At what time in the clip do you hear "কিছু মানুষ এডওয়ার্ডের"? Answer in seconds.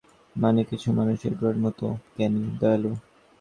0.63-1.63